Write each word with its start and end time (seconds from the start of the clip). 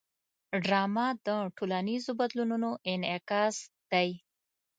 ډرامه 0.65 1.07
د 1.25 1.27
ټولنیزو 1.57 2.11
بدلونونو 2.19 2.69
انعکاس 2.91 3.55
دی 3.91 4.09